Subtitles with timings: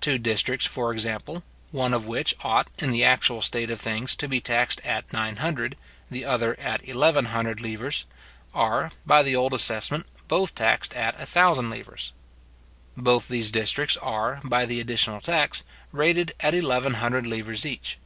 [0.00, 4.26] Two districts, for example, one of which ought, in the actual state of things, to
[4.26, 5.76] be taxed at nine hundred,
[6.10, 8.06] the other at eleven hundred livres,
[8.54, 12.14] are, by the old assessment, both taxed at a thousand livres.
[12.96, 17.98] Both these districts are, by the additional tax, rated at eleven hundred livres each.